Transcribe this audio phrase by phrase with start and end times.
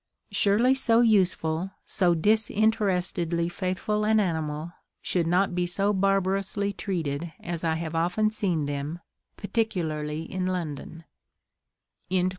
[0.31, 7.63] Surely so useful, so disinterestedly faithful an animal, should not be so barbarously treated as
[7.63, 8.99] I have often seen them,
[9.37, 11.03] particularly in London."